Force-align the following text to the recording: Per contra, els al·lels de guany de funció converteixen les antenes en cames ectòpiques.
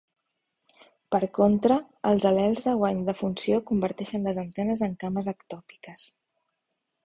Per 1.15 1.19
contra, 1.37 1.77
els 2.13 2.25
al·lels 2.31 2.65
de 2.69 2.75
guany 2.81 3.05
de 3.11 3.17
funció 3.21 3.61
converteixen 3.69 4.27
les 4.31 4.43
antenes 4.47 4.85
en 4.89 4.99
cames 5.07 5.33
ectòpiques. 5.37 6.11